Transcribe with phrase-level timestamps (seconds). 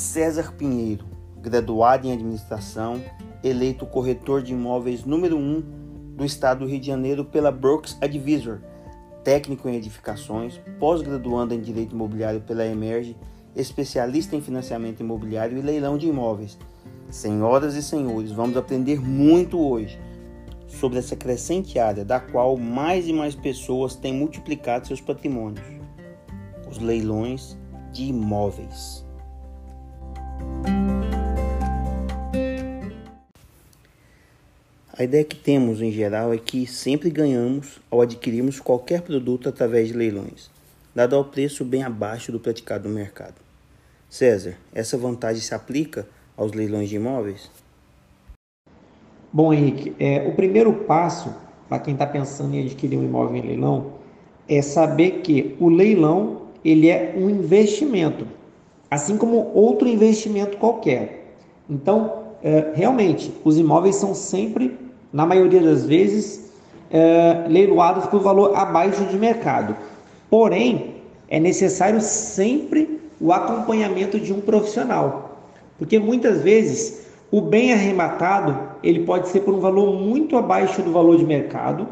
[0.00, 1.04] César Pinheiro,
[1.42, 3.02] graduado em administração,
[3.44, 5.60] eleito corretor de imóveis número 1
[6.16, 8.60] do estado do Rio de Janeiro pela Brooks Advisor,
[9.22, 13.14] técnico em edificações, pós-graduando em direito imobiliário pela Emerge,
[13.54, 16.56] especialista em financiamento imobiliário e leilão de imóveis.
[17.10, 20.00] Senhoras e senhores, vamos aprender muito hoje
[20.66, 25.66] sobre essa crescente área da qual mais e mais pessoas têm multiplicado seus patrimônios:
[26.66, 27.54] os leilões
[27.92, 29.09] de imóveis.
[35.00, 39.88] A ideia que temos em geral é que sempre ganhamos ao adquirirmos qualquer produto através
[39.88, 40.50] de leilões,
[40.94, 43.36] dado ao preço bem abaixo do praticado no mercado.
[44.10, 47.50] César, essa vantagem se aplica aos leilões de imóveis?
[49.32, 51.34] Bom, Henrique, é, o primeiro passo
[51.66, 53.94] para quem está pensando em adquirir um imóvel em leilão
[54.46, 58.26] é saber que o leilão ele é um investimento,
[58.90, 61.36] assim como outro investimento qualquer.
[61.70, 66.50] Então, é, realmente, os imóveis são sempre na maioria das vezes,
[66.90, 69.76] é, leiloados por valor abaixo de mercado.
[70.28, 70.96] Porém,
[71.28, 75.38] é necessário sempre o acompanhamento de um profissional,
[75.78, 80.90] porque muitas vezes o bem arrematado ele pode ser por um valor muito abaixo do
[80.90, 81.86] valor de mercado,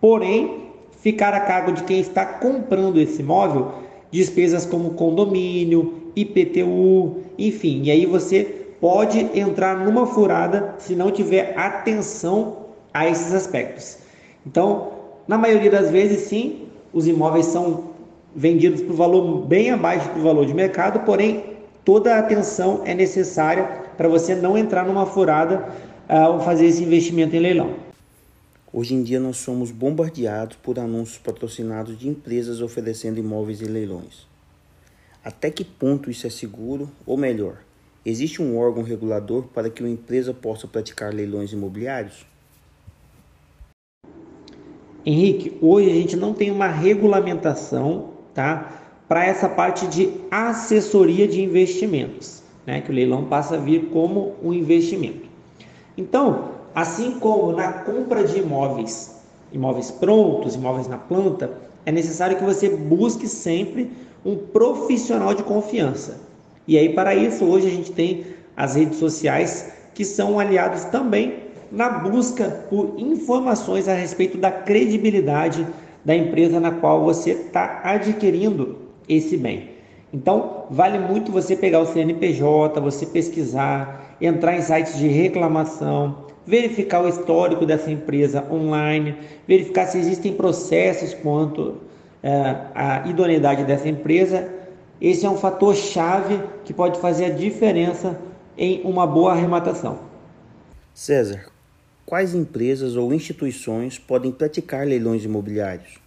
[0.00, 0.66] porém
[1.00, 3.72] ficar a cargo de quem está comprando esse imóvel
[4.10, 11.58] despesas como condomínio, IPTU, enfim, e aí você pode entrar numa furada se não tiver
[11.58, 13.98] atenção a esses aspectos.
[14.46, 14.92] Então,
[15.26, 17.90] na maioria das vezes, sim, os imóveis são
[18.34, 23.64] vendidos por valor bem abaixo do valor de mercado, porém, toda a atenção é necessária
[23.96, 25.68] para você não entrar numa furada
[26.08, 27.74] ah, ao fazer esse investimento em leilão.
[28.72, 34.26] Hoje em dia nós somos bombardeados por anúncios patrocinados de empresas oferecendo imóveis em leilões.
[35.24, 37.56] Até que ponto isso é seguro, ou melhor,
[38.08, 42.24] Existe um órgão regulador para que uma empresa possa praticar leilões imobiliários?
[45.04, 51.42] Henrique, hoje a gente não tem uma regulamentação, tá, para essa parte de assessoria de
[51.42, 55.26] investimentos, né, que o leilão passa a vir como um investimento.
[55.98, 59.16] Então, assim como na compra de imóveis,
[59.50, 63.90] imóveis prontos, imóveis na planta, é necessário que você busque sempre
[64.24, 66.24] um profissional de confiança.
[66.66, 71.46] E aí, para isso, hoje a gente tem as redes sociais que são aliados também
[71.70, 75.66] na busca por informações a respeito da credibilidade
[76.04, 78.78] da empresa na qual você está adquirindo
[79.08, 79.70] esse bem.
[80.12, 87.04] Então, vale muito você pegar o CNPJ, você pesquisar, entrar em sites de reclamação, verificar
[87.04, 89.16] o histórico dessa empresa online,
[89.46, 91.78] verificar se existem processos quanto
[92.22, 94.55] é, à idoneidade dessa empresa
[95.00, 98.18] esse é um fator chave que pode fazer a diferença
[98.56, 99.98] em uma boa arrematação.
[100.94, 101.46] César,
[102.06, 105.98] quais empresas ou instituições podem praticar leilões imobiliários?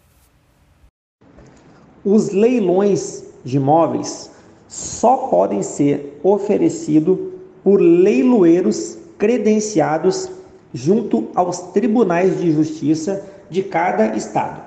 [2.03, 4.31] Os leilões de imóveis
[4.67, 7.17] só podem ser oferecidos
[7.63, 10.31] por leiloeiros credenciados
[10.73, 14.61] junto aos tribunais de justiça de cada estado.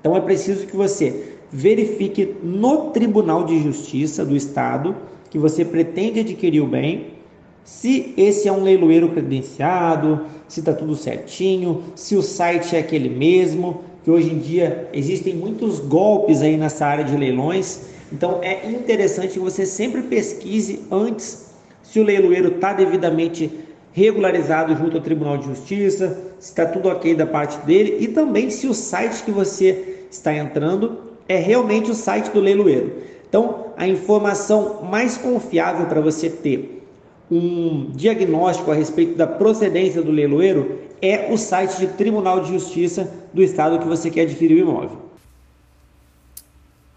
[0.00, 4.94] Então é preciso que você verifique no Tribunal de Justiça do Estado
[5.30, 7.18] que você pretende adquirir o bem,
[7.64, 13.10] se esse é um leiloeiro credenciado, se está tudo certinho, se o site é aquele
[13.10, 18.70] mesmo, que hoje em dia existem muitos golpes aí nessa área de leilões, então é
[18.70, 23.50] interessante que você sempre pesquise antes se o leiloeiro está devidamente
[23.92, 28.48] regularizado junto ao Tribunal de Justiça, se está tudo ok da parte dele e também
[28.48, 33.02] se o site que você está entrando é realmente o site do leiloeiro.
[33.28, 36.82] Então, a informação mais confiável para você ter
[37.30, 43.12] um diagnóstico a respeito da procedência do leiloeiro é o site de Tribunal de Justiça
[43.32, 45.08] do estado que você quer adquirir o imóvel.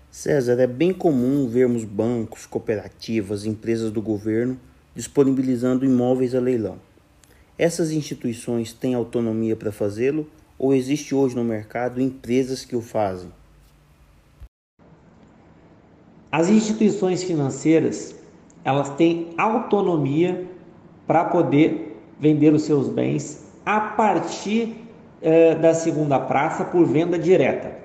[0.09, 4.57] César, é bem comum vermos bancos, cooperativas, empresas do governo
[4.95, 6.77] disponibilizando imóveis a leilão.
[7.57, 10.27] Essas instituições têm autonomia para fazê-lo
[10.57, 13.31] ou existe hoje no mercado empresas que o fazem?
[16.31, 18.16] As instituições financeiras,
[18.63, 20.48] elas têm autonomia
[21.06, 24.75] para poder vender os seus bens a partir
[25.22, 27.78] eh, da segunda praça por venda direta.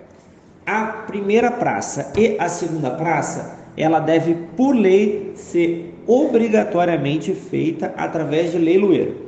[0.65, 8.53] A primeira praça e a segunda praça, ela deve por lei ser obrigatoriamente feita através
[8.53, 9.27] de leiloeiro.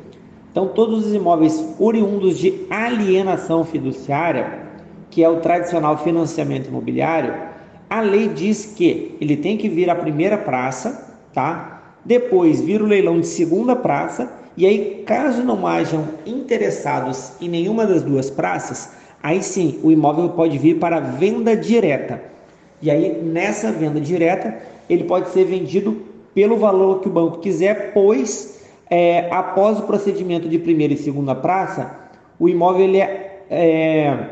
[0.53, 4.61] Então, todos os imóveis oriundos de alienação fiduciária,
[5.11, 7.48] que é o tradicional financiamento imobiliário,
[7.89, 11.97] a lei diz que ele tem que vir à primeira praça, tá?
[12.05, 17.87] Depois vira o leilão de segunda praça, e aí, caso não hajam interessados em nenhuma
[17.87, 18.91] das duas praças,
[19.23, 22.21] aí sim o imóvel pode vir para venda direta.
[22.83, 24.57] E aí, nessa venda direta,
[24.91, 26.03] ele pode ser vendido
[26.35, 28.59] pelo valor que o banco quiser, pois
[28.91, 31.97] é, após o procedimento de primeira e segunda praça,
[32.39, 34.29] o imóvel ele, é, é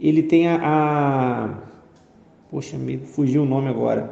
[0.00, 1.48] ele tem a, a,
[2.56, 4.10] Poxa, me fugiu o nome agora.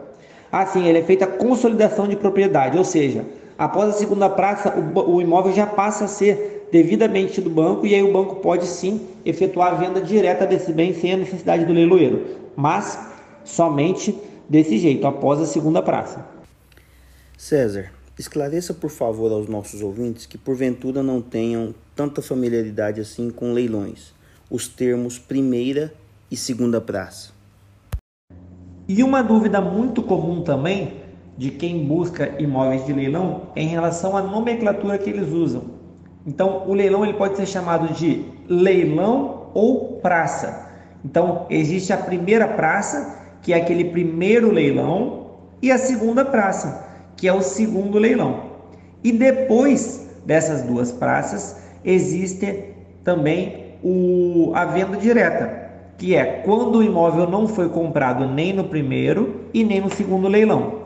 [0.53, 3.25] Ah, sim, ele é feita a consolidação de propriedade, ou seja,
[3.57, 7.95] após a segunda praça, o, o imóvel já passa a ser devidamente do banco e
[7.95, 11.73] aí o banco pode sim efetuar a venda direta desse bem sem a necessidade do
[11.73, 12.23] leiloeiro,
[12.55, 12.99] mas
[13.47, 14.15] somente
[14.47, 16.29] desse jeito, após a segunda praça.
[17.39, 23.55] César, esclareça por favor aos nossos ouvintes que porventura não tenham tanta familiaridade assim com
[23.55, 24.13] leilões,
[24.51, 25.95] os termos primeira
[26.31, 27.34] e segunda praça.
[28.87, 31.05] E uma dúvida muito comum também
[31.39, 35.63] de quem busca imóveis de leilão é em relação à nomenclatura que eles usam.
[36.27, 40.69] Então, o leilão ele pode ser chamado de leilão ou praça.
[41.05, 45.27] Então, existe a primeira praça, que é aquele primeiro leilão,
[45.61, 48.51] e a segunda praça, que é o segundo leilão.
[49.03, 55.64] E depois dessas duas praças, existe também o, a venda direta,
[55.99, 60.29] que é quando o imóvel não foi comprado nem no primeiro e nem no segundo
[60.29, 60.85] leilão.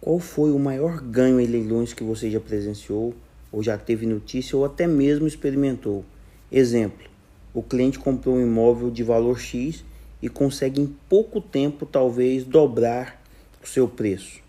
[0.00, 3.14] Qual foi o maior ganho em leilões que você já presenciou,
[3.50, 6.04] ou já teve notícia, ou até mesmo experimentou?
[6.50, 7.06] Exemplo:
[7.54, 9.84] o cliente comprou um imóvel de valor X
[10.20, 13.20] e consegue em pouco tempo, talvez, dobrar
[13.62, 14.40] o seu preço.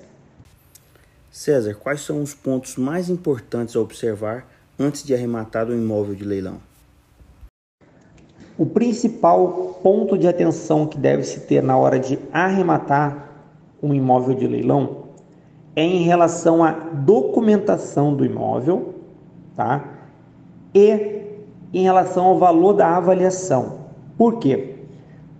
[1.31, 4.47] César, quais são os pontos mais importantes a observar
[4.77, 6.57] antes de arrematar o imóvel de leilão?
[8.57, 13.28] O principal ponto de atenção que deve se ter na hora de arrematar
[13.81, 15.09] um imóvel de leilão
[15.75, 18.95] é em relação à documentação do imóvel,
[19.55, 19.83] tá?
[20.73, 21.21] E
[21.73, 23.79] em relação ao valor da avaliação.
[24.17, 24.75] Por quê?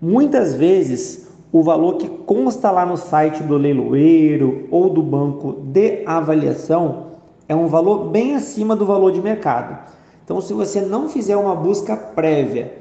[0.01, 6.03] Muitas vezes o valor que consta lá no site do leiloeiro ou do banco de
[6.06, 7.07] avaliação
[7.47, 9.77] é um valor bem acima do valor de mercado.
[10.24, 12.71] Então, se você não fizer uma busca prévia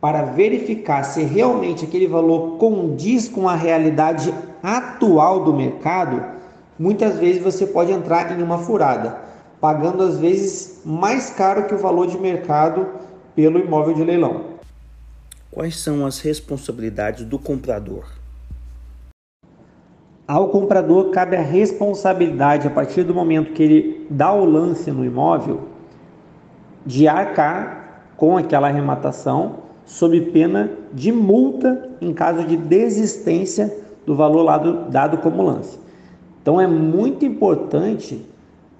[0.00, 6.22] para verificar se realmente aquele valor condiz com a realidade atual do mercado,
[6.78, 9.18] muitas vezes você pode entrar em uma furada,
[9.60, 12.86] pagando às vezes mais caro que o valor de mercado
[13.34, 14.58] pelo imóvel de leilão.
[15.50, 18.04] Quais são as responsabilidades do comprador?
[20.26, 25.04] Ao comprador cabe a responsabilidade, a partir do momento que ele dá o lance no
[25.04, 25.68] imóvel,
[26.84, 33.74] de arcar com aquela arrematação, sob pena de multa em caso de desistência
[34.08, 35.78] do valor dado como lance.
[36.40, 38.24] Então é muito importante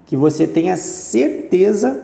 [0.07, 2.03] que você tenha certeza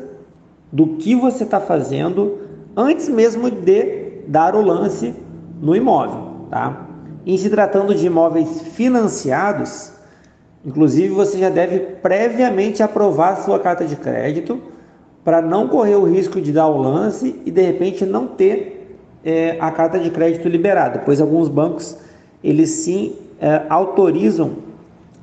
[0.72, 2.38] do que você está fazendo
[2.77, 5.12] antes mesmo de dar o lance
[5.60, 6.86] no imóvel, tá?
[7.25, 9.91] Em se tratando de imóveis financiados,
[10.63, 14.62] inclusive você já deve previamente aprovar sua carta de crédito
[15.24, 19.58] para não correr o risco de dar o lance e de repente não ter é,
[19.60, 22.05] a carta de crédito liberada, pois alguns bancos
[22.46, 24.58] eles sim é, autorizam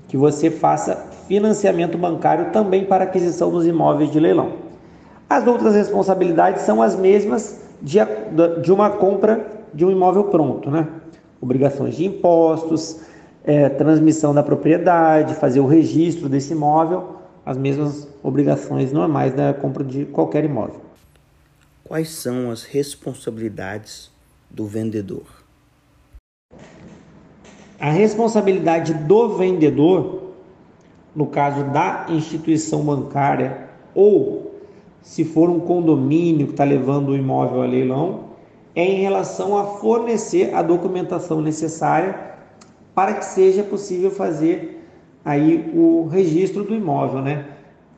[0.08, 0.96] que você faça
[1.28, 4.54] financiamento bancário também para aquisição dos imóveis de leilão.
[5.30, 7.98] As outras responsabilidades são as mesmas de,
[8.60, 10.88] de uma compra de um imóvel pronto, né?
[11.40, 13.00] Obrigações de impostos,
[13.44, 19.82] é, transmissão da propriedade, fazer o registro desse imóvel, as mesmas obrigações normais da compra
[19.84, 20.80] de qualquer imóvel.
[21.84, 24.10] Quais são as responsabilidades
[24.50, 25.41] do vendedor?
[27.82, 30.34] A responsabilidade do vendedor,
[31.16, 34.52] no caso da instituição bancária ou
[35.02, 38.20] se for um condomínio que está levando o imóvel a leilão,
[38.72, 42.16] é em relação a fornecer a documentação necessária
[42.94, 44.86] para que seja possível fazer
[45.24, 47.46] aí o registro do imóvel, né?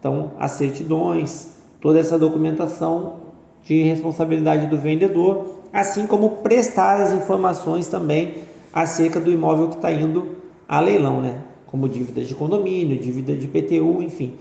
[0.01, 3.17] Então, as certidões, toda essa documentação
[3.63, 9.93] de responsabilidade do vendedor, assim como prestar as informações também acerca do imóvel que está
[9.93, 10.37] indo
[10.69, 11.41] a leilão, né?
[11.67, 14.37] Como dívida de condomínio, dívida de PTU, enfim.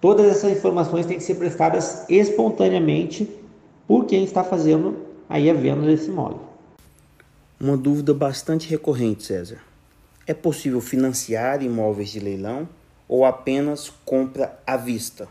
[0.00, 3.28] Todas essas informações têm que ser prestadas espontaneamente
[3.88, 4.96] por quem está fazendo
[5.28, 6.40] aí a venda desse imóvel.
[7.58, 9.58] Uma dúvida bastante recorrente, César.
[10.26, 12.68] É possível financiar imóveis de leilão
[13.08, 15.28] ou apenas compra à vista?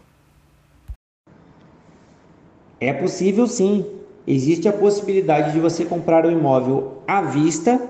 [2.79, 3.85] É possível sim.
[4.27, 7.88] Existe a possibilidade de você comprar o imóvel à vista.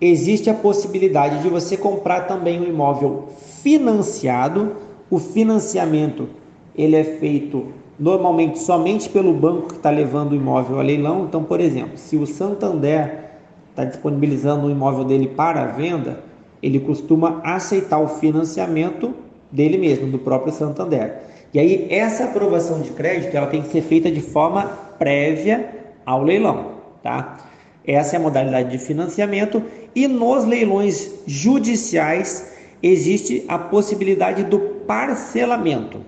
[0.00, 3.28] Existe a possibilidade de você comprar também o imóvel
[3.62, 4.76] financiado
[5.10, 6.28] o financiamento
[6.76, 7.66] ele é feito
[7.98, 11.24] normalmente somente pelo banco que está levando o imóvel a leilão.
[11.24, 13.30] Então, por exemplo, se o Santander
[13.70, 16.20] está disponibilizando o imóvel dele para venda,
[16.60, 19.14] ele costuma aceitar o financiamento
[19.52, 21.22] dele mesmo, do próprio Santander.
[21.52, 24.64] E aí, essa aprovação de crédito ela tem que ser feita de forma
[24.98, 26.72] prévia ao leilão,
[27.02, 27.36] tá?
[27.86, 29.62] Essa é a modalidade de financiamento
[29.94, 36.00] e nos leilões judiciais existe a possibilidade do parcelamento.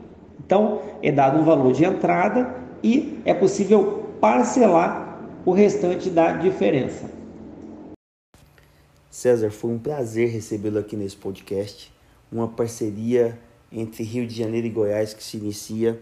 [0.45, 7.11] Então, é dado um valor de entrada e é possível parcelar o restante da diferença.
[9.11, 11.93] César, foi um prazer recebê-lo aqui nesse podcast.
[12.31, 13.39] Uma parceria
[13.73, 15.99] entre Rio de Janeiro e Goiás que se inicia.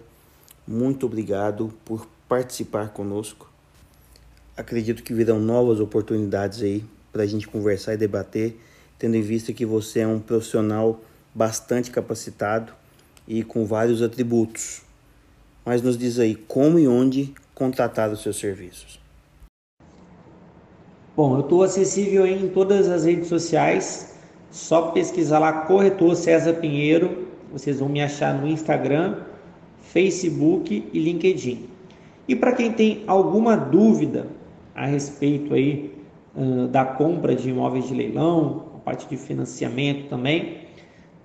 [0.66, 3.53] Muito obrigado por participar conosco.
[4.56, 8.56] Acredito que virão novas oportunidades aí para a gente conversar e debater
[8.98, 11.00] tendo em vista que você é um profissional
[11.34, 12.72] bastante capacitado
[13.26, 14.82] e com vários atributos.
[15.64, 19.00] Mas nos diz aí como e onde contratar os seus serviços.
[21.16, 24.14] Bom, eu estou acessível em todas as redes sociais.
[24.50, 27.28] Só pesquisar lá corretor César Pinheiro.
[27.52, 29.22] Vocês vão me achar no Instagram,
[29.80, 31.68] Facebook e LinkedIn.
[32.26, 34.26] E para quem tem alguma dúvida
[34.74, 35.94] a respeito aí
[36.36, 40.58] uh, da compra de imóveis de leilão, parte de financiamento também,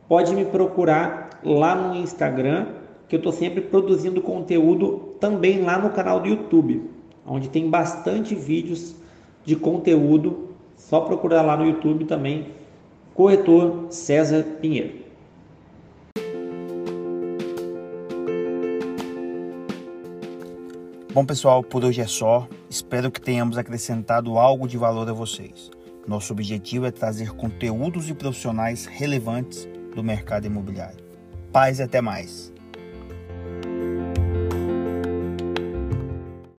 [0.08, 2.68] pode me procurar lá no Instagram,
[3.08, 6.89] que eu estou sempre produzindo conteúdo também lá no canal do YouTube,
[7.25, 8.96] onde tem bastante vídeos
[9.44, 10.50] de conteúdo.
[10.75, 12.48] Só procurar lá no YouTube também,
[13.13, 15.09] corretor César Pinheiro.
[21.12, 22.48] Bom, pessoal, por hoje é só.
[22.70, 25.72] Espero que tenhamos acrescentado algo de valor a vocês.
[26.08, 31.04] Nosso objetivo é trazer conteúdos e profissionais relevantes do mercado imobiliário.
[31.51, 32.54] Paz e até mais!